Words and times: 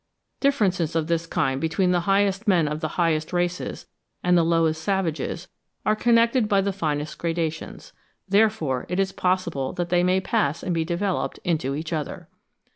Differences 0.39 0.95
of 0.95 1.05
this 1.05 1.27
kind 1.27 1.61
between 1.61 1.91
the 1.91 1.99
highest 2.09 2.47
men 2.47 2.67
of 2.67 2.79
the 2.79 2.87
highest 2.97 3.31
races 3.31 3.85
and 4.23 4.35
the 4.35 4.41
lowest 4.41 4.81
savages, 4.81 5.47
are 5.85 5.95
connected 5.95 6.49
by 6.49 6.59
the 6.59 6.73
finest 6.73 7.19
gradations. 7.19 7.93
Therefore 8.27 8.87
it 8.89 8.99
is 8.99 9.11
possible 9.11 9.73
that 9.73 9.89
they 9.89 10.01
might 10.01 10.23
pass 10.23 10.63
and 10.63 10.73
be 10.73 10.83
developed 10.83 11.37
into 11.43 11.75
each 11.75 11.93
other. 11.93 12.29